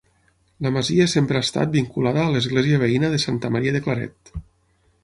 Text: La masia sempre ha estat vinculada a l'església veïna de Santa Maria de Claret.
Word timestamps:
La 0.67 0.69
masia 0.77 1.05
sempre 1.11 1.39
ha 1.41 1.45
estat 1.47 1.73
vinculada 1.75 2.25
a 2.25 2.33
l'església 2.37 2.81
veïna 2.87 3.13
de 3.17 3.21
Santa 3.27 3.55
Maria 3.59 3.79
de 3.79 3.85
Claret. 3.89 4.35